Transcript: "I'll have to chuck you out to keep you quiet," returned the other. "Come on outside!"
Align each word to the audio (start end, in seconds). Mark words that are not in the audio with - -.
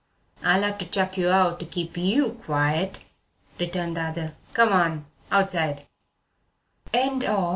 "I'll 0.43 0.63
have 0.63 0.79
to 0.79 0.87
chuck 0.89 1.15
you 1.15 1.29
out 1.29 1.59
to 1.59 1.65
keep 1.67 1.95
you 1.95 2.31
quiet," 2.43 2.97
returned 3.59 3.97
the 3.97 4.01
other. 4.01 4.35
"Come 4.51 4.73
on 4.73 5.05
outside!" 5.29 5.85